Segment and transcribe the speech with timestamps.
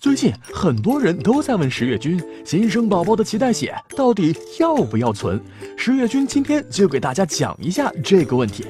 [0.00, 5.40] 最近很多人都在问十月君，新生宝宝的脐带血到底要不要存？
[5.76, 8.64] 十月君今天就给大家讲一下这个问题。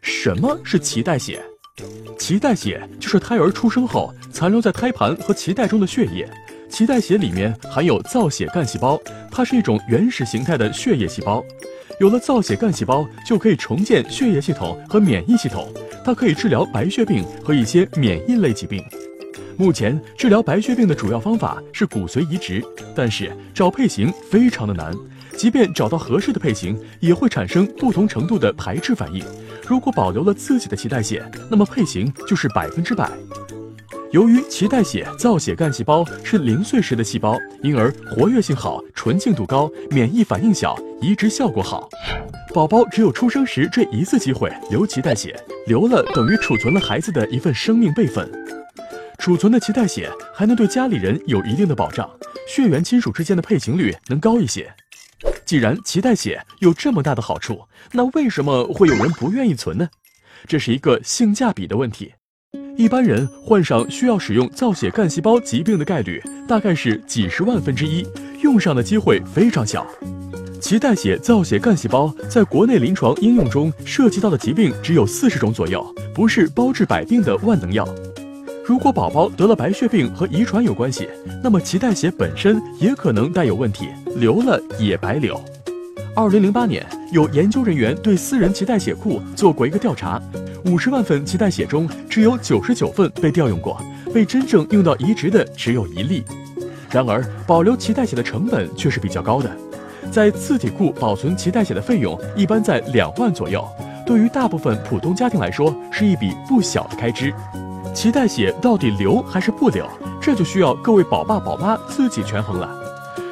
[0.00, 1.44] 什么是脐带血？
[2.18, 6.26] 脐带血就是胎儿出生后残留在胎盘和脐带中的血液。
[6.70, 8.98] 脐带血里面含有造血干细胞，
[9.30, 11.44] 它是一种原始形态的血液细胞。
[12.00, 15.70] 有了造血干细胞，就可以重建血液系统和免疫系统，
[16.02, 18.82] 它可以治疗白血病和一些免疫类疾病。
[19.58, 22.62] 目前治疗白血病的主要方法是骨髓移植，
[22.94, 24.94] 但是找配型非常的难，
[25.34, 29.24] 即便找到合适的配型，也会产生不同程度的排斥反应。
[29.66, 33.10] 如果保留了自己的脐带血，那么配型就是百分之百。
[34.12, 41.88] 由于脐带血造血干细胞是零岁时的细胞，因而活跃性好、纯净度高、免疫反应小、移植效果好。
[42.54, 45.34] 宝宝只有出生时这一次机会留脐带血，
[45.66, 48.30] 留了等于储存了孩子的一份生命备份。
[49.26, 52.08] 储存的脐带血还能对家里人有一定的保障，
[52.46, 54.72] 血缘亲属之间的配型率能高一些。
[55.44, 59.88] 既然脐带血有这么大的好处，那为什么会有人不愿意存呢？
[60.46, 62.12] 这是一个性价比的问题。
[62.76, 68.06] 一般人患上需要使用造血干细胞疾病的概率大概是几十万分之一，
[68.44, 69.84] 用上的机会非常小。
[70.60, 77.84] 脐带血造血干细胞在国内临床应用中涉及到的疾病只有四十种左右，不是包治百病的万能药。
[78.66, 81.08] 如果宝宝得了白血病和遗传有关系，
[81.40, 83.86] 那么脐带血本身也可能带有问题，
[84.16, 85.40] 留了也白留。
[86.16, 90.20] 二零零八年，有研究人员对私人脐带血库做过一个调查，
[90.64, 93.80] 五十万份脐带血中只有九十九份被调用过，
[94.12, 96.24] 被真正用到移植的只有一例。
[96.90, 99.48] 然而，保留脐带血的成本却是比较高的，
[100.10, 103.64] 在次体库保存脐带血的费用一般在两万左右，
[104.04, 107.32] 对于大部分普通家庭来说是一笔不小的开支。
[107.96, 109.88] 脐带血到底留还是不留，
[110.20, 112.68] 这就需要各位宝爸宝妈自己权衡了。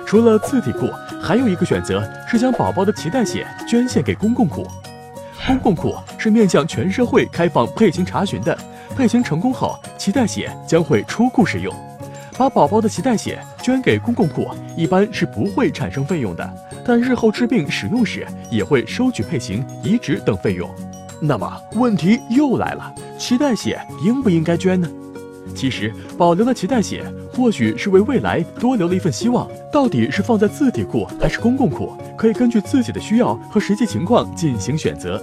[0.06, 0.88] 除了自体库，
[1.22, 4.66] 还有一个选择是将宝宝的脐带血捐献给公共库。
[5.46, 8.56] 公共库是面向全社会开放配型查询的，
[8.96, 11.70] 配型成功后，脐带血将会出库使用。
[12.38, 14.48] 把宝宝的脐带血捐给公共库，
[14.78, 20.70] 一般是不会产生费用的，但日后治病使用时也会收取配型、移植等费用。
[21.20, 22.94] 那么问题又来了。
[23.18, 24.88] 脐带血应不应该捐呢？
[25.54, 29.48] 其实保留了脐带血，或许是为未来多留了一份希望。
[29.70, 35.22] 到底是放在自体库还是公共库，可以根据自己的需要和实际情况进行选择。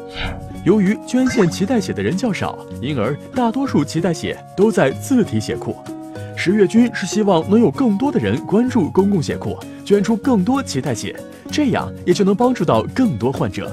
[0.63, 5.75] 由于捐献脐带血的人较少，因而大多数脐带血都在自体血库。
[6.37, 11.15] 十月军是希望能有更多的人关注公共血库，捐出更多脐带血，
[11.51, 13.69] 这样也就能帮助到更多患者。